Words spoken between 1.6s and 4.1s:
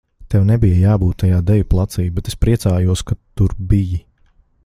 placī, bet es priecājos, ka tur biji.